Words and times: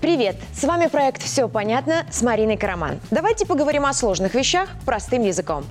Привет! 0.00 0.36
С 0.52 0.64
вами 0.64 0.86
проект 0.86 1.22
«Все 1.22 1.48
понятно» 1.48 2.06
с 2.10 2.22
Мариной 2.22 2.56
Караман. 2.56 3.00
Давайте 3.10 3.46
поговорим 3.46 3.84
о 3.84 3.92
сложных 3.92 4.34
вещах 4.34 4.68
простым 4.84 5.22
языком. 5.22 5.64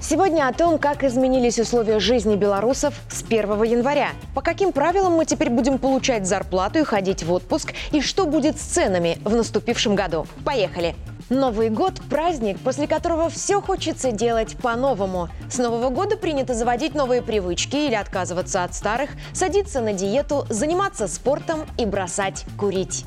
Сегодня 0.00 0.48
о 0.48 0.52
том, 0.52 0.78
как 0.78 1.02
изменились 1.02 1.58
условия 1.58 1.98
жизни 1.98 2.36
белорусов 2.36 2.94
с 3.08 3.22
1 3.22 3.62
января, 3.64 4.10
по 4.34 4.42
каким 4.42 4.72
правилам 4.72 5.14
мы 5.14 5.24
теперь 5.24 5.50
будем 5.50 5.78
получать 5.78 6.26
зарплату 6.26 6.78
и 6.78 6.84
ходить 6.84 7.22
в 7.22 7.32
отпуск, 7.32 7.74
и 7.90 8.00
что 8.00 8.26
будет 8.26 8.58
с 8.58 8.62
ценами 8.62 9.18
в 9.24 9.34
наступившем 9.34 9.94
году. 9.94 10.26
Поехали! 10.44 10.94
Новый 11.30 11.70
год– 11.70 11.94
праздник, 12.10 12.58
после 12.60 12.86
которого 12.86 13.30
все 13.30 13.62
хочется 13.62 14.12
делать 14.12 14.56
по-новому. 14.58 15.30
С 15.50 15.56
Нового 15.58 15.88
года 15.88 16.16
принято 16.16 16.54
заводить 16.54 16.94
новые 16.94 17.22
привычки 17.22 17.76
или 17.76 17.94
отказываться 17.94 18.62
от 18.62 18.74
старых, 18.74 19.10
садиться 19.32 19.80
на 19.80 19.94
диету, 19.94 20.46
заниматься 20.50 21.08
спортом 21.08 21.60
и 21.78 21.86
бросать 21.86 22.44
курить. 22.58 23.06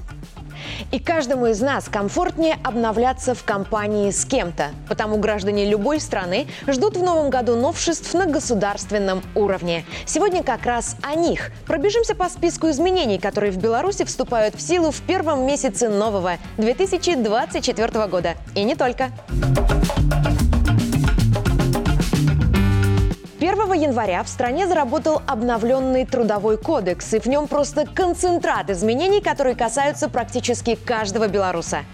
И 0.92 1.00
каждому 1.00 1.48
из 1.48 1.62
нас 1.62 1.90
комфортнее 1.90 2.58
обновляться 2.64 3.34
в 3.34 3.44
компании 3.44 4.12
с 4.12 4.26
кем-то. 4.26 4.72
Потому 4.88 5.18
граждане 5.18 5.70
любой 5.70 6.00
страны 6.00 6.48
ждут 6.68 6.98
в 6.98 7.04
новом 7.04 7.30
году 7.30 7.56
новшеств 7.56 8.14
на 8.14 8.26
государственном 8.26 9.22
уровне. 9.36 9.86
Сегодня 10.06 10.44
как 10.44 10.66
раз 10.66 10.96
о 11.02 11.16
них. 11.16 11.52
Пробежимся 11.66 12.16
по 12.16 12.30
списку 12.30 12.70
изменений, 12.70 13.20
которые 13.20 13.52
в 13.52 13.58
Беларуси 13.58 14.06
вступают 14.06 14.56
в 14.56 14.62
силу 14.62 14.92
в 14.92 15.02
первом 15.02 15.46
месяце 15.46 15.90
нового 15.90 16.38
2024 16.58 18.08
года. 18.08 18.36
И 18.56 18.64
не 18.64 18.76
только. 18.76 19.12
1 23.48 23.74
января 23.76 24.24
в 24.24 24.28
стране 24.28 24.68
заработал 24.68 25.22
обновленный 25.26 26.06
трудовой 26.06 26.58
кодекс, 26.58 27.14
и 27.14 27.20
в 27.20 27.28
нем 27.28 27.48
просто 27.48 27.86
концентрат 27.86 28.70
изменений, 28.70 29.22
которые 29.22 29.56
касаются 29.56 30.10
практически 30.10 30.76
каждого 30.76 31.30
белоруса. 31.30 31.86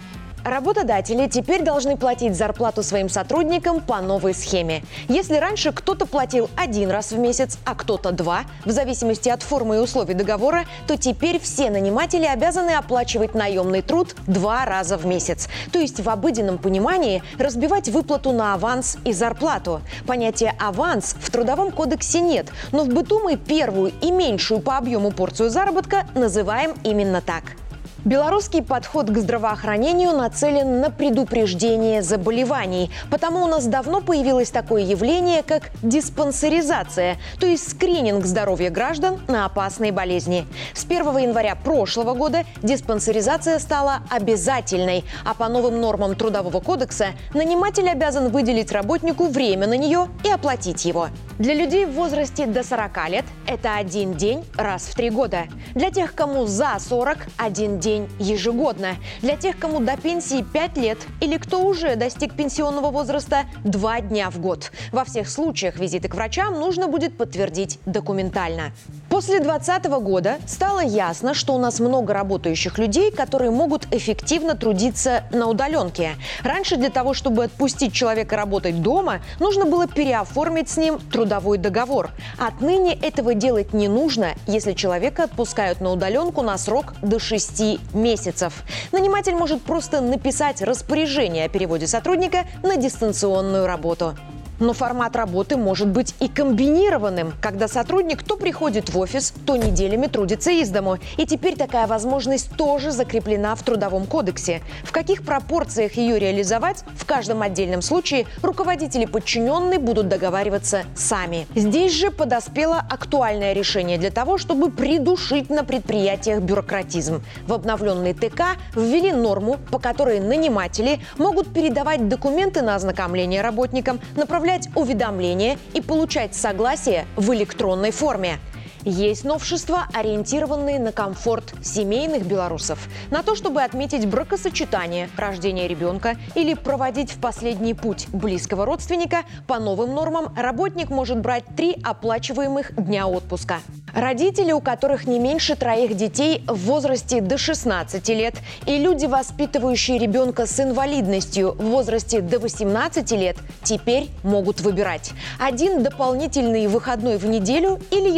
Работодатели 0.44 1.26
теперь 1.26 1.62
должны 1.62 1.96
платить 1.96 2.36
зарплату 2.36 2.82
своим 2.82 3.08
сотрудникам 3.08 3.80
по 3.80 4.02
новой 4.02 4.34
схеме. 4.34 4.84
Если 5.08 5.36
раньше 5.36 5.72
кто-то 5.72 6.04
платил 6.04 6.50
один 6.54 6.90
раз 6.90 7.12
в 7.12 7.18
месяц, 7.18 7.56
а 7.64 7.74
кто-то 7.74 8.12
два, 8.12 8.42
в 8.66 8.70
зависимости 8.70 9.30
от 9.30 9.42
формы 9.42 9.76
и 9.76 9.78
условий 9.78 10.12
договора, 10.12 10.66
то 10.86 10.98
теперь 10.98 11.40
все 11.40 11.70
наниматели 11.70 12.26
обязаны 12.26 12.72
оплачивать 12.72 13.34
наемный 13.34 13.80
труд 13.80 14.14
два 14.26 14.66
раза 14.66 14.98
в 14.98 15.06
месяц. 15.06 15.48
То 15.72 15.78
есть 15.78 16.00
в 16.00 16.10
обыденном 16.10 16.58
понимании 16.58 17.22
разбивать 17.38 17.88
выплату 17.88 18.32
на 18.32 18.52
аванс 18.52 18.98
и 19.06 19.14
зарплату. 19.14 19.80
Понятия 20.06 20.54
«аванс» 20.60 21.16
в 21.18 21.30
Трудовом 21.30 21.70
кодексе 21.70 22.20
нет, 22.20 22.48
но 22.70 22.84
в 22.84 22.88
быту 22.88 23.20
мы 23.20 23.36
первую 23.36 23.92
и 24.02 24.10
меньшую 24.10 24.60
по 24.60 24.76
объему 24.76 25.10
порцию 25.10 25.48
заработка 25.48 26.06
называем 26.14 26.74
именно 26.84 27.22
так– 27.22 27.44
Белорусский 28.04 28.62
подход 28.62 29.08
к 29.08 29.16
здравоохранению 29.16 30.12
нацелен 30.12 30.82
на 30.82 30.90
предупреждение 30.90 32.02
заболеваний. 32.02 32.90
Потому 33.10 33.44
у 33.44 33.46
нас 33.46 33.64
давно 33.64 34.02
появилось 34.02 34.50
такое 34.50 34.82
явление, 34.82 35.42
как 35.42 35.70
диспансеризация, 35.82 37.16
то 37.40 37.46
есть 37.46 37.70
скрининг 37.70 38.26
здоровья 38.26 38.68
граждан 38.68 39.20
на 39.26 39.46
опасные 39.46 39.90
болезни. 39.90 40.46
С 40.74 40.84
1 40.84 41.16
января 41.16 41.54
прошлого 41.54 42.12
года 42.12 42.44
диспансеризация 42.62 43.58
стала 43.58 44.00
обязательной, 44.10 45.04
а 45.24 45.32
по 45.32 45.48
новым 45.48 45.80
нормам 45.80 46.14
Трудового 46.14 46.60
кодекса 46.60 47.06
наниматель 47.32 47.88
обязан 47.88 48.28
выделить 48.28 48.70
работнику 48.70 49.28
время 49.28 49.66
на 49.66 49.78
нее 49.78 50.08
и 50.24 50.30
оплатить 50.30 50.84
его. 50.84 51.08
Для 51.38 51.54
людей 51.54 51.86
в 51.86 51.92
возрасте 51.92 52.44
до 52.44 52.62
40 52.62 53.08
лет 53.08 53.24
это 53.46 53.76
один 53.76 54.12
день 54.12 54.44
раз 54.56 54.82
в 54.82 54.94
три 54.94 55.08
года. 55.08 55.44
Для 55.74 55.90
тех, 55.90 56.14
кому 56.14 56.44
за 56.44 56.76
40– 56.78 57.16
один 57.38 57.78
день 57.78 57.93
день 57.94 58.08
ежегодно. 58.18 58.96
Для 59.22 59.36
тех, 59.36 59.58
кому 59.58 59.80
до 59.80 59.96
пенсии 59.96 60.42
5 60.42 60.76
лет 60.78 60.98
или 61.20 61.36
кто 61.36 61.64
уже 61.64 61.96
достиг 61.96 62.34
пенсионного 62.34 62.90
возраста 62.90 63.44
2 63.64 64.00
дня 64.00 64.30
в 64.30 64.38
год. 64.38 64.72
Во 64.92 65.04
всех 65.04 65.28
случаях 65.28 65.78
визиты 65.78 66.08
к 66.08 66.14
врачам 66.14 66.54
нужно 66.54 66.88
будет 66.88 67.16
подтвердить 67.16 67.78
документально. 67.86 68.72
После 69.14 69.38
2020 69.38 69.84
года 70.02 70.38
стало 70.44 70.80
ясно, 70.80 71.34
что 71.34 71.54
у 71.54 71.58
нас 71.58 71.78
много 71.78 72.12
работающих 72.12 72.78
людей, 72.78 73.12
которые 73.12 73.52
могут 73.52 73.86
эффективно 73.94 74.56
трудиться 74.56 75.22
на 75.30 75.46
удаленке. 75.46 76.16
Раньше 76.42 76.76
для 76.76 76.90
того, 76.90 77.14
чтобы 77.14 77.44
отпустить 77.44 77.92
человека 77.92 78.34
работать 78.34 78.82
дома, 78.82 79.20
нужно 79.38 79.66
было 79.66 79.86
переоформить 79.86 80.68
с 80.68 80.78
ним 80.78 80.98
трудовой 80.98 81.58
договор. 81.58 82.10
Отныне 82.40 82.92
этого 82.92 83.34
делать 83.34 83.72
не 83.72 83.86
нужно, 83.86 84.30
если 84.48 84.72
человека 84.72 85.22
отпускают 85.22 85.80
на 85.80 85.92
удаленку 85.92 86.42
на 86.42 86.58
срок 86.58 86.94
до 87.00 87.20
6 87.20 87.94
месяцев. 87.94 88.64
Наниматель 88.90 89.36
может 89.36 89.62
просто 89.62 90.00
написать 90.00 90.60
распоряжение 90.60 91.44
о 91.44 91.48
переводе 91.48 91.86
сотрудника 91.86 92.46
на 92.64 92.76
дистанционную 92.76 93.68
работу. 93.68 94.16
Но 94.60 94.72
формат 94.72 95.16
работы 95.16 95.56
может 95.56 95.88
быть 95.88 96.14
и 96.20 96.28
комбинированным, 96.28 97.32
когда 97.40 97.66
сотрудник 97.66 98.22
то 98.22 98.36
приходит 98.36 98.90
в 98.90 98.98
офис, 98.98 99.34
то 99.46 99.56
неделями 99.56 100.06
трудится 100.06 100.50
из 100.50 100.70
дому. 100.70 100.98
И 101.16 101.26
теперь 101.26 101.56
такая 101.56 101.86
возможность 101.86 102.50
тоже 102.56 102.92
закреплена 102.92 103.54
в 103.56 103.62
Трудовом 103.62 104.06
кодексе. 104.06 104.62
В 104.84 104.92
каких 104.92 105.24
пропорциях 105.24 105.94
ее 105.94 106.18
реализовать, 106.18 106.84
в 106.96 107.04
каждом 107.04 107.42
отдельном 107.42 107.82
случае 107.82 108.26
руководители 108.42 109.06
подчиненные 109.06 109.78
будут 109.78 110.08
договариваться 110.08 110.84
сами. 110.94 111.46
Здесь 111.54 111.92
же 111.92 112.10
подоспело 112.10 112.78
актуальное 112.78 113.54
решение 113.54 113.98
для 113.98 114.10
того, 114.10 114.38
чтобы 114.38 114.70
придушить 114.70 115.50
на 115.50 115.64
предприятиях 115.64 116.40
бюрократизм. 116.40 117.24
В 117.46 117.52
обновленный 117.52 118.14
ТК 118.14 118.56
ввели 118.76 119.12
норму, 119.12 119.58
по 119.70 119.78
которой 119.78 120.20
наниматели 120.20 121.00
могут 121.18 121.52
передавать 121.52 122.08
документы 122.08 122.62
на 122.62 122.76
ознакомление 122.76 123.42
работникам, 123.42 124.00
направлять 124.14 124.43
отправлять 124.44 124.68
уведомления 124.74 125.58
и 125.72 125.80
получать 125.80 126.34
согласие 126.34 127.06
в 127.16 127.32
электронной 127.32 127.90
форме. 127.90 128.38
Есть 128.84 129.24
новшества, 129.24 129.86
ориентированные 129.94 130.78
на 130.78 130.92
комфорт 130.92 131.54
семейных 131.62 132.26
белорусов, 132.26 132.78
на 133.10 133.22
то, 133.22 133.34
чтобы 133.34 133.62
отметить 133.62 134.06
бракосочетание, 134.06 135.08
рождение 135.16 135.66
ребенка 135.66 136.16
или 136.34 136.52
проводить 136.52 137.10
в 137.10 137.18
последний 137.18 137.72
путь 137.72 138.08
близкого 138.12 138.66
родственника, 138.66 139.22
по 139.46 139.58
новым 139.58 139.94
нормам 139.94 140.34
работник 140.36 140.90
может 140.90 141.18
брать 141.18 141.44
три 141.56 141.76
оплачиваемых 141.82 142.74
дня 142.76 143.06
отпуска. 143.06 143.60
Родители, 143.94 144.50
у 144.50 144.60
которых 144.60 145.06
не 145.06 145.20
меньше 145.20 145.54
троих 145.54 145.96
детей 145.96 146.42
в 146.48 146.66
возрасте 146.66 147.20
до 147.20 147.38
16 147.38 148.08
лет, 148.08 148.34
и 148.66 148.76
люди, 148.76 149.06
воспитывающие 149.06 149.98
ребенка 149.98 150.46
с 150.46 150.58
инвалидностью 150.58 151.52
в 151.52 151.64
возрасте 151.66 152.20
до 152.20 152.40
18 152.40 153.12
лет, 153.12 153.36
теперь 153.62 154.08
могут 154.24 154.60
выбирать 154.60 155.12
один 155.38 155.84
дополнительный 155.84 156.66
выходной 156.66 157.18
в 157.18 157.26
неделю 157.26 157.78
или 157.92 158.10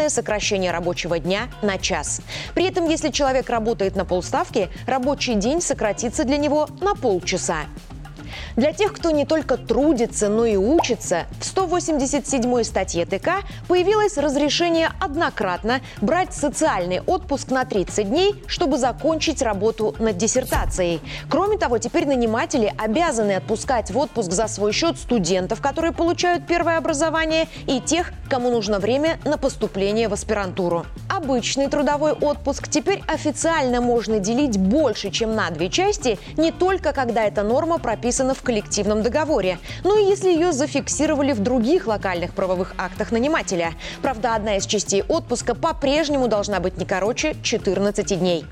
ежедневное 0.00 0.08
сокращение 0.08 0.70
рабочего 0.70 1.18
дня 1.18 1.48
на 1.62 1.78
час. 1.78 2.22
При 2.54 2.64
этом, 2.64 2.88
если 2.88 3.10
человек 3.10 3.50
работает 3.50 3.96
на 3.96 4.04
полставки, 4.04 4.68
рабочий 4.86 5.34
день 5.34 5.60
сократится 5.60 6.24
для 6.24 6.38
него 6.38 6.68
на 6.80 6.94
полчаса. 6.94 7.66
Для 8.56 8.72
тех, 8.72 8.92
кто 8.92 9.10
не 9.10 9.24
только 9.24 9.56
трудится, 9.56 10.28
но 10.28 10.44
и 10.44 10.56
учится, 10.56 11.26
в 11.40 11.44
187 11.44 12.62
статье 12.64 13.06
ТК 13.06 13.42
появилось 13.68 14.16
разрешение 14.16 14.90
однократно 15.00 15.80
брать 16.00 16.34
социальный 16.34 17.00
отпуск 17.00 17.50
на 17.50 17.64
30 17.64 18.08
дней, 18.08 18.34
чтобы 18.46 18.78
закончить 18.78 19.42
работу 19.42 19.94
над 19.98 20.16
диссертацией. 20.16 21.00
Кроме 21.28 21.58
того, 21.58 21.78
теперь 21.78 22.06
наниматели 22.06 22.72
обязаны 22.78 23.32
отпускать 23.32 23.90
в 23.90 23.98
отпуск 23.98 24.32
за 24.32 24.48
свой 24.48 24.72
счет 24.72 24.98
студентов, 24.98 25.60
которые 25.60 25.92
получают 25.92 26.46
первое 26.46 26.78
образование, 26.78 27.48
и 27.66 27.80
тех, 27.80 28.12
кому 28.28 28.50
нужно 28.50 28.78
время 28.78 29.18
на 29.24 29.38
поступление 29.38 30.08
в 30.08 30.12
аспирантуру. 30.12 30.86
Обычный 31.22 31.68
трудовой 31.68 32.12
отпуск 32.12 32.68
теперь 32.68 33.02
официально 33.06 33.82
можно 33.82 34.20
делить 34.20 34.56
больше, 34.56 35.10
чем 35.10 35.34
на 35.34 35.50
две 35.50 35.68
части, 35.68 36.18
не 36.38 36.50
только 36.50 36.94
когда 36.94 37.24
эта 37.24 37.42
норма 37.42 37.78
прописана 37.78 38.34
в 38.34 38.40
коллективном 38.40 39.02
договоре, 39.02 39.58
но 39.84 39.98
и 39.98 40.06
если 40.06 40.30
ее 40.30 40.52
зафиксировали 40.52 41.32
в 41.32 41.40
других 41.40 41.86
локальных 41.86 42.32
правовых 42.32 42.72
актах 42.78 43.12
нанимателя. 43.12 43.74
Правда, 44.00 44.34
одна 44.34 44.56
из 44.56 44.64
частей 44.64 45.02
отпуска 45.02 45.54
по-прежнему 45.54 46.26
должна 46.26 46.58
быть 46.58 46.78
не 46.78 46.86
короче 46.86 47.36
14 47.42 48.18
дней. 48.18 48.46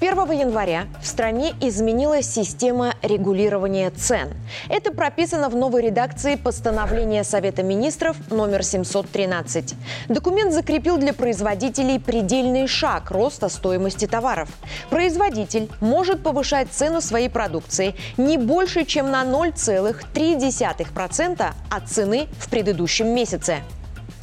1 0.00 0.18
1 0.18 0.32
января 0.32 0.88
в 1.02 1.06
стране 1.06 1.52
изменилась 1.60 2.26
система 2.26 2.94
регулирования 3.02 3.90
цен. 3.90 4.30
Это 4.70 4.92
прописано 4.92 5.50
в 5.50 5.56
новой 5.56 5.82
редакции 5.82 6.36
постановления 6.36 7.22
Совета 7.22 7.62
министров 7.62 8.16
номер 8.30 8.64
713. 8.64 9.74
Документ 10.08 10.54
закрепил 10.54 10.96
для 10.96 11.12
производителей 11.12 12.00
предельный 12.00 12.66
шаг 12.66 13.10
роста 13.10 13.50
стоимости 13.50 14.06
товаров. 14.06 14.48
Производитель 14.88 15.68
может 15.80 16.22
повышать 16.22 16.68
цену 16.70 17.02
своей 17.02 17.28
продукции 17.28 17.94
не 18.16 18.38
больше, 18.38 18.86
чем 18.86 19.10
на 19.10 19.22
0,3% 19.24 21.52
от 21.70 21.88
цены 21.88 22.26
в 22.38 22.48
предыдущем 22.48 23.08
месяце. 23.08 23.56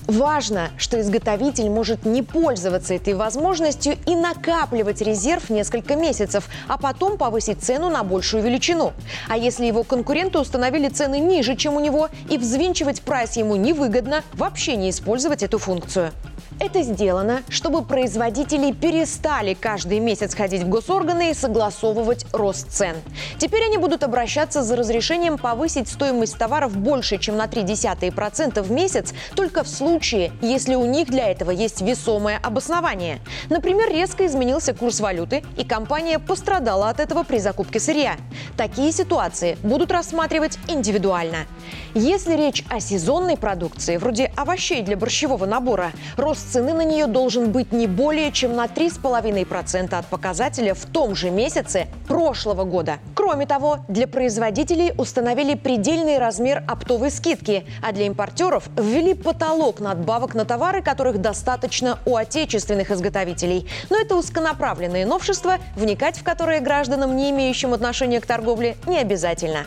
Важно, 0.08 0.70
что 0.78 1.02
изготовитель 1.02 1.70
может 1.70 2.06
не 2.06 2.24
пользоваться 2.24 2.94
этой 2.94 3.14
возможностью 3.14 3.98
и 4.06 4.16
накапливать 4.16 5.02
резерв 5.02 5.50
несколько 5.50 5.98
месяцев, 5.98 6.48
а 6.70 6.78
потом 6.78 7.18
повысить 7.18 7.62
цену 7.62 7.90
на 7.90 8.04
большую 8.04 8.42
величину. 8.42 8.94
А 9.28 9.38
если 9.38 9.66
его 9.66 9.84
конкуренты 9.84 10.40
установили 10.40 10.88
цены 10.88 11.20
ниже, 11.20 11.58
чем 11.58 11.76
у 11.76 11.82
него, 11.82 12.08
и 12.30 12.38
взвинчивать 12.38 13.02
прайс 13.02 13.36
ему 13.36 13.58
невыгодно, 13.58 14.24
вообще 14.32 14.78
не 14.78 14.92
использовать 14.92 15.44
эту 15.44 15.60
функцию. 15.60 16.14
Это 16.60 16.82
сделано, 16.82 17.44
чтобы 17.50 17.84
производители 17.84 18.72
перестали 18.72 19.54
каждый 19.54 20.00
месяц 20.00 20.34
ходить 20.34 20.64
в 20.64 20.70
госорганы 20.70 21.30
и 21.30 21.34
согласовывать 21.36 22.26
рост 22.34 22.72
цен. 22.72 22.96
Теперь 23.38 23.64
они 23.64 23.78
будут 23.78 24.04
обращаться 24.04 24.64
за 24.64 24.76
разрешением 24.76 25.38
повысить 25.38 25.88
стоимость 25.88 26.36
товаров 26.38 26.76
больше, 26.76 27.20
чем 27.20 27.38
на 27.38 27.46
0,3% 27.46 28.62
в 28.64 28.72
месяц, 28.72 29.14
только 29.36 29.64
в 29.64 29.68
случае, 29.68 30.32
если 30.42 30.74
у 30.74 30.86
них 30.86 31.10
для 31.10 31.30
этого 31.30 31.52
есть 31.52 31.82
весомое 31.82 32.40
обоснование. 32.42 33.20
Например, 33.50 33.88
резко 33.92 34.26
изменился 34.26 34.74
курс 34.74 35.00
валюты, 35.00 35.44
и 35.58 35.64
компания 35.64 36.18
пострадала 36.18 36.90
от 36.90 37.00
этого 37.00 37.22
при 37.22 37.38
закупке 37.38 37.80
сырья. 37.80 38.16
Такие 38.58 38.92
ситуации 38.92 39.60
будут 39.62 39.92
рассматривать 39.92 40.58
индивидуально. 40.68 41.46
Если 41.94 42.36
речь 42.36 42.64
о 42.70 42.80
сезонной 42.80 43.38
продукции, 43.38 43.98
вроде 43.98 44.32
овощей 44.36 44.82
для 44.82 44.98
борщевого 44.98 45.46
набора, 45.46 45.92
рост 46.16 46.47
цены 46.48 46.74
на 46.74 46.84
нее 46.84 47.08
должен 47.08 47.52
быть 47.52 47.72
не 47.72 47.88
более 47.88 48.32
чем 48.32 48.56
на 48.56 48.66
3,5% 48.66 49.94
от 49.94 50.06
показателя 50.08 50.74
в 50.74 50.86
том 50.86 51.16
же 51.16 51.30
месяце 51.30 51.88
прошлого 52.08 52.64
года. 52.64 53.00
Кроме 53.14 53.46
того, 53.46 53.80
для 53.88 54.08
производителей 54.08 54.94
установили 54.98 55.56
предельный 55.56 56.18
размер 56.18 56.64
оптовой 56.68 57.12
скидки, 57.12 57.66
а 57.82 57.92
для 57.92 58.06
импортеров 58.06 58.70
ввели 58.78 59.14
потолок 59.14 59.80
надбавок 59.80 60.34
на 60.34 60.46
товары, 60.46 60.82
которых 60.82 61.20
достаточно 61.20 62.00
у 62.06 62.16
отечественных 62.16 62.92
изготовителей. 62.92 63.68
Но 63.90 63.98
это 63.98 64.16
узконаправленные 64.16 65.06
новшества, 65.06 65.58
вникать 65.76 66.18
в 66.18 66.24
которые 66.24 66.62
гражданам, 66.62 67.16
не 67.16 67.32
имеющим 67.32 67.74
отношения 67.74 68.22
к 68.22 68.26
торговле, 68.26 68.78
не 68.88 68.98
обязательно. 68.98 69.66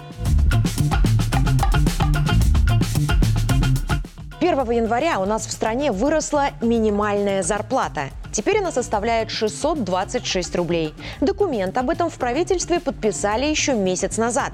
1 4.40 4.70
января 4.70 5.20
у 5.20 5.26
нас 5.26 5.46
в 5.46 5.50
стране 5.52 5.92
выросла 5.92 6.46
минимальная 6.62 7.42
зарплата. 7.42 8.04
Теперь 8.32 8.60
она 8.60 8.72
составляет 8.72 9.30
626 9.30 10.56
рублей. 10.56 10.94
Документ 11.20 11.76
об 11.76 11.90
этом 11.90 12.08
в 12.08 12.14
правительстве 12.14 12.80
подписали 12.80 13.44
еще 13.44 13.74
месяц 13.74 14.16
назад. 14.16 14.52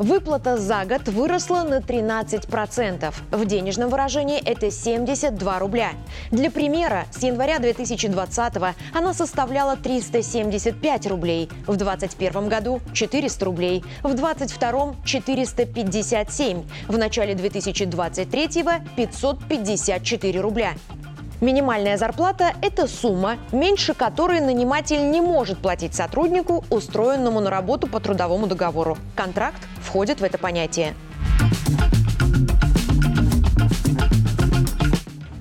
Выплата 0.00 0.56
за 0.56 0.86
год 0.86 1.08
выросла 1.08 1.62
на 1.62 1.80
13%. 1.80 3.14
В 3.32 3.44
денежном 3.44 3.90
выражении 3.90 4.38
это 4.42 4.70
72 4.70 5.58
рубля. 5.58 5.90
Для 6.30 6.50
примера, 6.50 7.04
с 7.10 7.22
января 7.22 7.58
2020 7.58 8.54
она 8.94 9.12
составляла 9.12 9.76
375 9.76 11.06
рублей, 11.06 11.50
в 11.66 11.76
2021 11.76 12.48
году 12.48 12.80
400 12.94 13.44
рублей, 13.44 13.84
в 14.02 14.14
2022 14.14 14.94
457, 15.04 16.64
в 16.88 16.96
начале 16.96 17.34
2023 17.34 18.64
554 18.96 20.40
рубля. 20.40 20.72
Минимальная 21.40 21.96
зарплата– 21.96 22.52
это 22.62 22.86
сумма, 22.86 23.38
меньше 23.50 23.94
которой 23.94 24.40
наниматель 24.40 25.10
не 25.10 25.22
может 25.22 25.58
платить 25.58 25.94
сотруднику, 25.94 26.64
устроенному 26.68 27.40
на 27.40 27.48
работу 27.48 27.86
по 27.86 27.98
трудовому 27.98 28.46
договору. 28.46 28.98
Контракт 29.16 29.62
входит 29.82 30.20
в 30.20 30.24
это 30.24 30.36
понятие. 30.36 30.94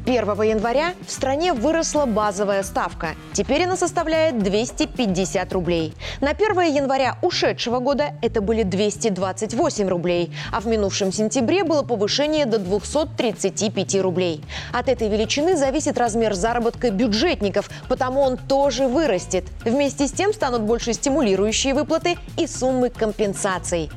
1 0.09 0.41
января 0.41 0.95
в 1.05 1.11
стране 1.11 1.53
выросла 1.53 2.07
базовая 2.07 2.63
ставка. 2.63 3.09
Теперь 3.33 3.65
она 3.65 3.77
составляет 3.77 4.41
250 4.41 5.53
рублей. 5.53 5.93
На 6.19 6.31
1 6.31 6.61
января 6.61 7.17
ушедшего 7.21 7.77
года 7.77 8.15
это 8.23 8.41
были 8.41 8.63
228 8.63 9.87
рублей, 9.87 10.33
а 10.51 10.61
в 10.61 10.65
минувшем 10.65 11.11
сентябре 11.11 11.63
было 11.63 11.83
повышение 11.83 12.47
до 12.47 12.57
235 12.57 14.01
рублей. 14.01 14.43
От 14.73 14.89
этой 14.89 15.09
величины 15.09 15.55
зависит 15.55 15.99
размер 15.99 16.33
заработка 16.33 16.89
бюджетников, 16.89 17.69
потому 17.87 18.21
он 18.21 18.37
тоже 18.37 18.87
вырастет. 18.87 19.45
Вместе 19.63 20.07
с 20.07 20.11
тем 20.11 20.33
станут 20.33 20.63
больше 20.63 20.93
стимулирующие 20.93 21.75
выплаты 21.75 22.17
и 22.35 22.47
суммы 22.47 22.89
компенсаций. 22.89 23.91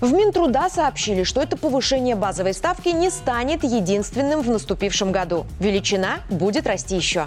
В 0.00 0.12
Минтруда 0.12 0.68
сообщили, 0.68 1.22
что 1.22 1.40
это 1.40 1.56
повышение 1.56 2.16
базовой 2.16 2.54
ставки 2.54 2.88
не 2.88 3.10
станет 3.10 3.64
единственным 3.64 4.42
в 4.42 4.50
наступившем 4.50 5.12
году. 5.12 5.46
Величина 5.60 6.20
будет 6.28 6.66
расти 6.66 6.96
еще. 6.96 7.26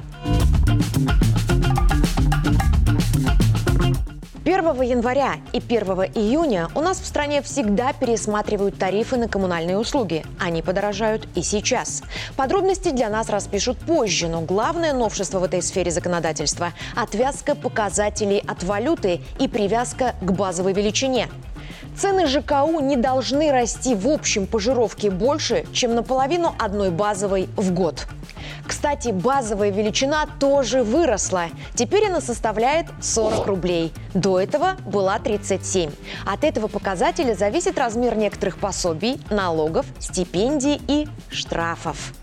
1 4.47 4.81
января 4.81 5.35
и 5.51 5.57
1 5.57 5.81
июня 6.15 6.69
у 6.73 6.79
нас 6.79 6.99
в 6.99 7.05
стране 7.05 7.41
всегда 7.41 7.91
пересматривают 7.91 8.77
тарифы 8.77 9.17
на 9.17 9.27
коммунальные 9.27 9.77
услуги. 9.77 10.23
Они 10.39 10.61
подорожают 10.61 11.27
и 11.35 11.41
сейчас. 11.41 12.01
Подробности 12.37 12.91
для 12.91 13.09
нас 13.09 13.29
распишут 13.29 13.77
позже, 13.77 14.29
но 14.29 14.41
главное 14.41 14.93
новшество 14.93 15.39
в 15.39 15.43
этой 15.43 15.61
сфере 15.61 15.91
законодательства– 15.91 16.71
отвязка 16.95 17.55
показателей 17.55 18.41
от 18.47 18.63
валюты 18.63 19.19
и 19.39 19.49
привязка 19.49 20.15
к 20.21 20.31
базовой 20.31 20.71
величине. 20.71 21.27
Цены 21.97 22.27
ЖКУ 22.27 22.79
не 22.79 22.95
должны 22.95 23.51
расти 23.51 23.95
в 23.95 24.07
общем 24.07 24.45
по 24.45 24.59
жировке 24.59 25.09
больше, 25.09 25.65
чем 25.73 25.95
наполовину 25.95 26.53
одной 26.59 26.91
базовой 26.91 27.49
в 27.55 27.73
год. 27.73 28.05
Кстати, 28.67 29.09
базовая 29.09 29.71
величина 29.71 30.27
тоже 30.39 30.83
выросла. 30.83 31.45
Теперь 31.73 32.05
она 32.05 32.21
составляет 32.21 32.85
40 33.01 33.47
рублей. 33.47 33.91
До 34.13 34.39
этого 34.39 34.75
была 34.85 35.17
37. 35.17 35.89
От 36.25 36.43
этого 36.43 36.67
показателя 36.67 37.33
зависит 37.33 37.79
размер 37.79 38.15
некоторых 38.15 38.59
пособий, 38.59 39.19
налогов, 39.31 39.87
стипендий 39.99 40.79
и 40.87 41.07
штрафов. 41.31 42.13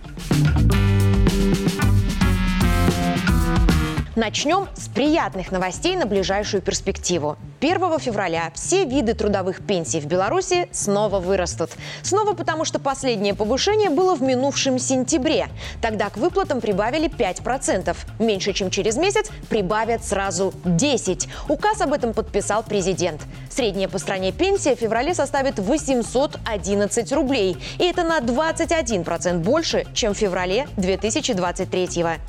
Начнем 4.17 4.69
с 4.77 4.87
приятных 4.87 5.51
новостей 5.51 5.97
на 5.97 6.07
ближайшую 6.07 6.63
перспективу. 6.63 7.37
1 7.61 7.99
февраля 7.99 8.53
все 8.55 8.85
виды 8.85 9.13
трудовых 9.15 9.67
пенсий 9.67 9.99
в 9.99 10.07
Беларуси 10.07 10.69
снова 10.71 11.19
вырастут. 11.19 11.71
Снова 12.03 12.35
потому, 12.35 12.65
что 12.65 12.79
последнее 12.79 13.35
повышение 13.35 13.91
было 13.91 14.15
в 14.15 14.23
минувшем 14.23 14.79
сентябре. 14.79 15.49
Тогда 15.83 16.11
к 16.11 16.17
выплатам 16.17 16.61
прибавили 16.61 17.09
5%. 17.11 17.97
Меньше 18.21 18.53
чем 18.53 18.71
через 18.71 18.97
месяц 18.97 19.31
прибавят 19.49 20.05
сразу 20.05 20.55
10%. 20.65 21.27
Указ 21.49 21.81
об 21.81 21.93
этом 21.93 22.15
подписал 22.15 22.63
президент. 22.63 23.21
Средняя 23.51 23.89
по 23.89 23.99
стране 23.99 24.31
пенсия 24.31 24.77
в 24.77 24.79
феврале 24.79 25.13
составит 25.13 25.59
811 25.59 27.13
рублей. 27.13 27.57
И 27.81 27.85
это 27.85 28.05
на 28.05 28.21
21% 28.21 29.39
больше, 29.39 29.87
чем 29.93 30.15
в 30.15 30.19
феврале 30.19 30.69
2023 30.77 31.89
года. 32.05 32.21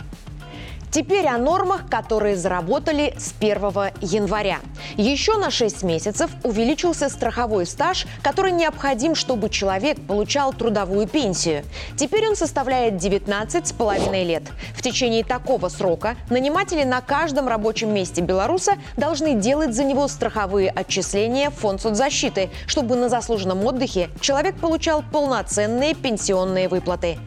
Теперь 0.95 1.27
о 1.27 1.37
нормах, 1.37 1.89
которые 1.89 2.37
заработали 2.37 3.13
с 3.17 3.33
1 3.37 3.59
января. 3.99 4.59
Еще 4.95 5.35
на 5.35 5.51
6 5.51 5.83
месяцев 5.83 6.31
увеличился 6.41 7.09
страховой 7.09 7.65
стаж, 7.65 8.07
который 8.23 8.53
необходим, 8.53 9.13
чтобы 9.13 9.49
человек 9.49 9.97
получал 10.07 10.53
трудовую 10.53 11.05
пенсию. 11.05 11.65
Теперь 11.97 12.29
он 12.29 12.37
составляет 12.37 12.93
19,5 12.93 14.23
лет. 14.23 14.43
В 14.73 14.81
течение 14.81 15.25
такого 15.25 15.67
срока 15.67 16.15
наниматели 16.29 16.85
на 16.85 17.01
каждом 17.01 17.49
рабочем 17.49 17.93
месте 17.93 18.21
белоруса 18.21 18.75
должны 18.95 19.33
делать 19.33 19.75
за 19.75 19.83
него 19.83 20.07
страховые 20.07 20.69
отчисления 20.69 21.49
в 21.49 21.55
фонд 21.55 21.81
соцзащиты, 21.81 22.49
чтобы 22.67 22.95
на 22.95 23.09
заслуженном 23.09 23.65
отдыхе 23.65 24.09
человек 24.21 24.55
получал 24.55 25.03
полноценные 25.11 25.93
пенсионные 25.93 26.69
выплаты. 26.69 27.17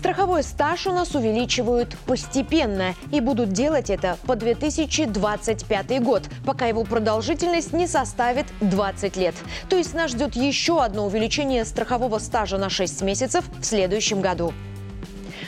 Страховой 0.00 0.42
стаж 0.42 0.86
у 0.86 0.92
нас 0.92 1.14
увеличивают 1.14 1.94
постепенно 2.06 2.94
и 3.12 3.20
будут 3.20 3.52
делать 3.52 3.90
это 3.90 4.16
по 4.26 4.34
2025 4.34 6.02
год, 6.02 6.22
пока 6.46 6.64
его 6.64 6.84
продолжительность 6.84 7.74
не 7.74 7.86
составит 7.86 8.46
20 8.62 9.16
лет. 9.18 9.34
То 9.68 9.76
есть 9.76 9.92
нас 9.92 10.12
ждет 10.12 10.36
еще 10.36 10.82
одно 10.82 11.04
увеличение 11.04 11.66
страхового 11.66 12.18
стажа 12.18 12.56
на 12.56 12.70
6 12.70 13.02
месяцев 13.02 13.44
в 13.60 13.64
следующем 13.66 14.22
году. 14.22 14.54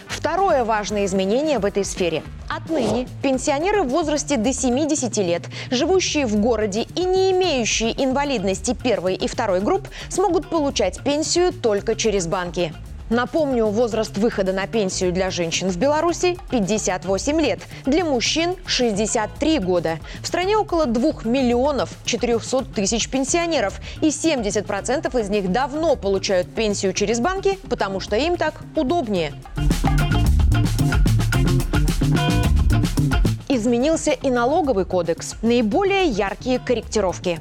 Второе 0.07 0.65
важное 0.65 1.07
изменение 1.07 1.59
в 1.59 1.65
этой 1.65 1.87
сфере. 1.87 2.23
Отныне 2.51 3.09
пенсионеры 3.23 3.85
в 3.85 3.89
возрасте 3.89 4.37
до 4.37 4.53
70 4.53 5.17
лет, 5.17 5.45
живущие 5.71 6.27
в 6.27 6.37
городе 6.37 6.83
и 6.95 7.05
не 7.05 7.31
имеющие 7.31 7.91
инвалидности 8.05 8.75
первой 8.75 9.15
и 9.15 9.29
второй 9.29 9.63
групп, 9.63 9.89
смогут 10.11 10.51
получать 10.51 11.03
пенсию 11.03 11.55
только 11.55 11.95
через 11.95 12.27
банки. 12.27 12.75
Напомню, 13.13 13.67
возраст 13.67 14.17
выхода 14.17 14.55
на 14.55 14.67
пенсию 14.67 15.13
для 15.13 15.31
женщин 15.31 15.69
в 15.69 15.77
Беларуси 15.77 16.39
58 16.51 17.41
лет, 17.43 17.59
для 17.85 18.07
мужчин 18.07 18.57
63 18.65 19.59
года. 19.59 19.99
В 20.23 20.27
стране 20.27 20.57
около 20.57 20.87
2 20.87 21.25
миллионов 21.25 21.91
400 22.07 22.65
тысяч 22.75 23.11
пенсионеров, 23.11 23.81
и 24.01 24.07
70% 24.07 25.21
из 25.21 25.29
них 25.29 25.53
давно 25.53 25.95
получают 25.95 26.55
пенсию 26.55 26.95
через 26.95 27.21
банки, 27.21 27.59
потому 27.69 28.01
что 28.01 28.17
им 28.17 28.39
так 28.39 28.63
удобнее. 28.77 29.35
Изменился 33.51 34.13
и 34.13 34.31
налоговый 34.31 34.87
кодекс. 34.87 35.35
Наиболее 35.43 36.07
яркие 36.07 36.59
корректировки. 36.59 37.41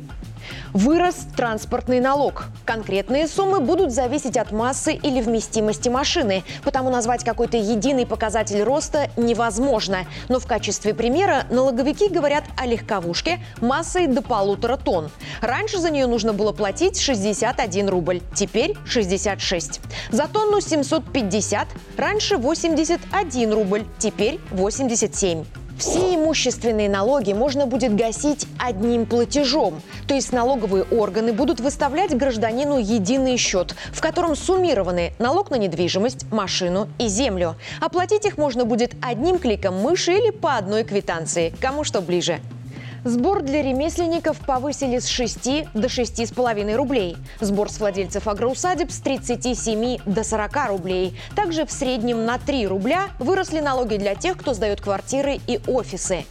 Вырос 0.73 1.27
транспортный 1.35 1.99
налог. 1.99 2.45
Конкретные 2.65 3.27
суммы 3.27 3.59
будут 3.59 3.91
зависеть 3.91 4.37
от 4.37 4.51
массы 4.51 4.93
или 4.93 5.21
вместимости 5.21 5.89
машины, 5.89 6.43
потому 6.63 6.89
назвать 6.89 7.23
какой-то 7.23 7.57
единый 7.57 8.05
показатель 8.05 8.61
роста 8.63 9.09
невозможно. 9.17 10.05
Но 10.29 10.39
в 10.39 10.47
качестве 10.47 10.93
примера 10.93 11.45
налоговики 11.49 12.09
говорят 12.09 12.43
о 12.57 12.65
легковушке 12.65 13.39
массой 13.59 14.07
до 14.07 14.21
полутора 14.21 14.77
тонн. 14.77 15.09
Раньше 15.41 15.79
за 15.79 15.89
нее 15.89 16.07
нужно 16.07 16.33
было 16.33 16.51
платить 16.51 16.99
61 16.99 17.89
рубль, 17.89 18.21
теперь 18.35 18.75
66. 18.85 19.81
За 20.11 20.27
тонну 20.27 20.61
750, 20.61 21.67
раньше 21.97 22.37
81 22.37 23.53
рубль, 23.53 23.83
теперь 23.99 24.39
87. 24.51 25.45
Все 25.81 26.13
имущественные 26.13 26.89
налоги 26.89 27.33
можно 27.33 27.65
будет 27.65 27.95
гасить 27.95 28.45
одним 28.59 29.07
платежом. 29.07 29.81
То 30.07 30.13
есть 30.13 30.31
налоговые 30.31 30.83
органы 30.83 31.33
будут 31.33 31.59
выставлять 31.59 32.15
гражданину 32.15 32.77
единый 32.77 33.35
счет, 33.35 33.73
в 33.91 33.99
котором 33.99 34.35
суммированы 34.35 35.13
налог 35.17 35.49
на 35.49 35.55
недвижимость, 35.55 36.31
машину 36.31 36.87
и 36.99 37.07
землю. 37.07 37.55
Оплатить 37.79 38.27
их 38.27 38.37
можно 38.37 38.63
будет 38.63 38.91
одним 39.01 39.39
кликом 39.39 39.81
мыши 39.81 40.13
или 40.13 40.29
по 40.29 40.55
одной 40.55 40.83
квитанции, 40.83 41.51
кому 41.59 41.83
что 41.83 42.01
ближе. 42.01 42.41
Сбор 43.03 43.41
для 43.41 43.63
ремесленников 43.63 44.37
повысили 44.45 44.99
с 44.99 45.07
6 45.07 45.73
до 45.73 45.87
6,5 45.87 46.75
рублей. 46.75 47.17
Сбор 47.39 47.71
с 47.71 47.79
владельцев 47.79 48.27
агроусадеб 48.27 48.91
с 48.91 48.99
37 48.99 49.97
до 50.05 50.23
40 50.23 50.67
рублей. 50.69 51.17
Также 51.35 51.65
в 51.65 51.71
среднем 51.71 52.25
на 52.25 52.37
3 52.37 52.67
рубля 52.67 53.09
выросли 53.17 53.59
налоги 53.59 53.97
для 53.97 54.13
тех, 54.13 54.37
кто 54.37 54.53
сдает 54.53 54.81
квартиры 54.81 55.39
и 55.47 55.59
офисы. 55.65 56.25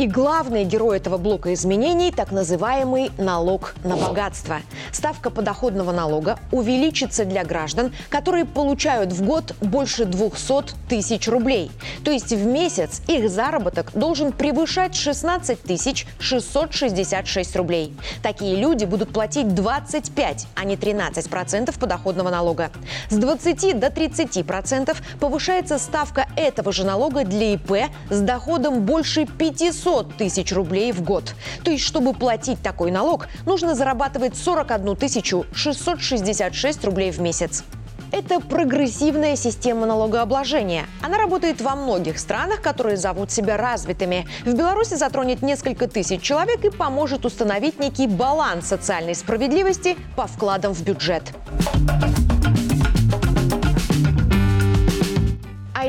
И 0.00 0.06
главный 0.06 0.64
герой 0.64 0.96
этого 0.96 1.18
блока 1.18 1.52
изменений– 1.52 2.10
так 2.16 2.32
называемый 2.32 3.10
налог 3.18 3.74
на 3.84 3.98
богатство. 3.98 4.60
Ставка 4.92 5.28
подоходного 5.28 5.92
налога 5.92 6.38
увеличится 6.52 7.26
для 7.26 7.44
граждан, 7.44 7.92
которые 8.08 8.46
получают 8.46 9.12
в 9.12 9.22
год 9.22 9.54
больше 9.60 10.06
200 10.06 10.74
тысяч 10.88 11.28
рублей. 11.28 11.70
То 12.02 12.10
есть 12.10 12.32
в 12.32 12.46
месяц 12.46 13.02
их 13.08 13.28
заработок 13.28 13.90
должен 13.92 14.32
превышать 14.32 14.94
16 14.94 15.60
тысяч 15.60 16.06
666 16.18 17.56
рублей. 17.56 17.94
Такие 18.22 18.56
люди 18.56 18.86
будут 18.86 19.12
платить 19.12 19.54
25, 19.54 20.46
а 20.54 20.64
не 20.64 20.78
13 20.78 21.28
процентов 21.28 21.78
подоходного 21.78 22.30
налога. 22.30 22.70
С 23.10 23.16
20 23.18 23.78
до 23.78 23.90
30 23.90 24.46
процентов 24.46 25.02
повышается 25.20 25.78
ставка 25.78 26.26
этого 26.36 26.72
же 26.72 26.84
налога 26.84 27.24
для 27.24 27.52
ИП 27.52 27.90
с 28.08 28.20
доходом 28.22 28.86
больше 28.86 29.26
500 29.26 29.89
500 29.90 30.16
тысяч 30.16 30.52
рублей 30.52 30.92
в 30.92 31.02
год. 31.02 31.34
То 31.64 31.70
есть, 31.70 31.84
чтобы 31.84 32.14
платить 32.14 32.62
такой 32.62 32.92
налог, 32.92 33.26
нужно 33.44 33.74
зарабатывать 33.74 34.36
41 34.36 34.94
тысячу 34.96 35.46
666 35.52 36.84
рублей 36.84 37.10
в 37.10 37.20
месяц. 37.20 37.64
Это 38.12 38.40
прогрессивная 38.40 39.36
система 39.36 39.86
налогообложения. 39.86 40.86
Она 41.02 41.18
работает 41.18 41.60
во 41.60 41.76
многих 41.76 42.18
странах, 42.18 42.60
которые 42.60 42.96
зовут 42.96 43.30
себя 43.30 43.56
развитыми. 43.56 44.26
В 44.44 44.52
Беларуси 44.54 44.94
затронет 44.94 45.42
несколько 45.42 45.86
тысяч 45.88 46.20
человек 46.22 46.64
и 46.64 46.70
поможет 46.70 47.24
установить 47.24 47.78
некий 47.80 48.06
баланс 48.06 48.66
социальной 48.66 49.14
справедливости 49.14 49.96
по 50.16 50.26
вкладам 50.26 50.72
в 50.72 50.82
бюджет. 50.82 51.22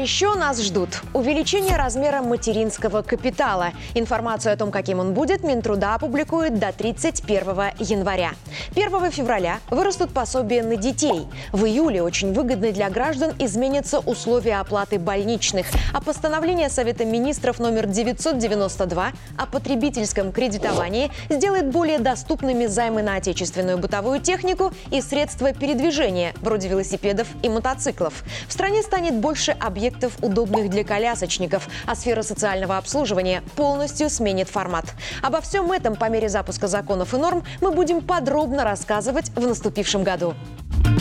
Еще 0.02 0.34
нас 0.34 0.60
ждут 0.60 1.02
увеличение 1.14 1.76
размера 1.76 2.24
материнского 2.24 3.04
капитала. 3.04 3.72
Информацию 3.94 4.54
о 4.54 4.58
том, 4.58 4.72
каким 4.72 5.00
он 5.00 5.14
будет, 5.14 5.44
Минтруда 5.44 5.94
опубликует 5.94 6.58
до 6.58 6.72
31 6.72 7.44
января. 7.78 8.32
1 8.76 9.12
февраля 9.12 9.60
вырастут 9.70 10.12
пособия 10.12 10.64
на 10.64 10.76
детей. 10.76 11.28
В 11.52 11.66
июле 11.66 12.02
очень 12.02 12.34
выгодно 12.34 12.72
для 12.72 12.90
граждан 12.90 13.34
изменятся 13.38 14.00
условия 14.00 14.60
оплаты 14.60 14.98
больничных. 14.98 15.68
А 15.94 16.02
постановление 16.02 16.70
Совета 16.70 17.06
министров 17.06 17.60
номер 17.60 17.86
992 17.86 19.12
о 19.38 19.46
потребительском 19.46 20.32
кредитовании 20.32 21.12
сделает 21.30 21.70
более 21.70 22.00
доступными 22.00 22.66
займы 22.66 23.04
на 23.04 23.16
отечественную 23.16 23.78
бытовую 23.78 24.20
технику 24.20 24.74
и 24.90 25.00
средства 25.00 25.54
передвижения, 25.54 26.34
вроде 26.42 26.70
велосипедов 26.70 27.28
и 27.44 27.50
мотоциклов. 27.50 28.24
В 28.48 28.54
стране 28.54 28.82
станет 28.82 29.14
больше 29.14 29.52
объектов 29.52 29.91
объектов, 29.92 30.18
удобных 30.22 30.70
для 30.70 30.84
колясочников, 30.84 31.68
а 31.86 31.96
сфера 31.96 32.22
социального 32.24 32.78
обслуживания 32.78 33.44
полностью 33.56 34.10
сменит 34.10 34.50
формат. 34.50 34.86
Обо 35.22 35.42
всем 35.42 35.72
этом 35.72 35.96
по 35.96 36.10
мере 36.10 36.30
запуска 36.30 36.68
законов 36.68 37.14
и 37.14 37.18
норм 37.18 37.44
мы 37.60 37.72
будем 37.72 38.02
подробно 38.02 38.64
рассказывать 38.64 39.30
в 39.36 39.42
наступившем 39.42 40.04
году 40.04 40.34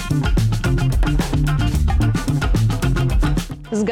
с 0.09 0.30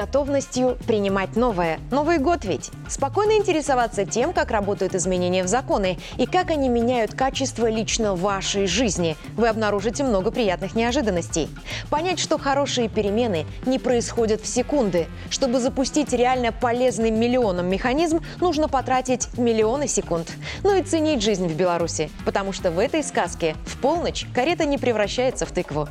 готовностью 0.08 0.78
принимать 0.86 1.36
новое. 1.36 1.78
Новый 1.90 2.16
год 2.16 2.46
ведь. 2.46 2.70
Спокойно 2.88 3.32
интересоваться 3.32 4.06
тем, 4.06 4.32
как 4.32 4.50
работают 4.50 4.94
изменения 4.94 5.44
в 5.44 5.48
законы 5.48 5.98
и 6.16 6.24
как 6.24 6.50
они 6.50 6.70
меняют 6.70 7.14
качество 7.14 7.68
лично 7.68 8.14
вашей 8.14 8.66
жизни. 8.66 9.18
Вы 9.36 9.48
обнаружите 9.48 10.04
много 10.04 10.30
приятных 10.30 10.74
неожиданностей. 10.74 11.50
Понять, 11.90 12.20
что 12.20 12.38
хорошие 12.38 12.88
перемены 12.88 13.44
не 13.66 13.78
происходят 13.78 14.40
в 14.40 14.46
секунды. 14.46 15.08
Чтобы 15.28 15.60
запустить 15.60 16.14
реально 16.14 16.52
полезный 16.52 17.10
миллионам 17.10 17.68
механизм, 17.68 18.24
нужно 18.40 18.66
потратить 18.66 19.28
миллионы 19.36 19.88
секунд. 19.88 20.32
Ну 20.64 20.74
и 20.74 20.82
ценить 20.82 21.22
жизнь 21.22 21.46
в 21.46 21.54
Беларуси, 21.54 22.10
потому 22.24 22.54
что 22.54 22.70
в 22.70 22.78
этой 22.78 23.02
сказке 23.02 23.56
в 23.66 23.76
полночь 23.76 24.26
карета 24.34 24.64
не 24.64 24.78
превращается 24.78 25.44
в 25.44 25.52
тыкву. 25.52 25.86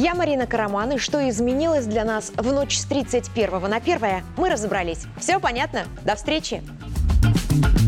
Я 0.00 0.14
Марина 0.14 0.46
Караман, 0.46 0.92
и 0.92 0.98
что 0.98 1.28
изменилось 1.28 1.84
для 1.84 2.04
нас 2.04 2.30
в 2.36 2.52
ночь 2.52 2.78
с 2.78 2.84
31 2.84 3.62
на 3.62 3.78
1, 3.78 3.98
мы 4.36 4.48
разобрались. 4.48 5.06
Все 5.18 5.40
понятно? 5.40 5.86
До 6.04 6.14
встречи! 6.14 6.62
thank 7.20 7.82
you 7.82 7.87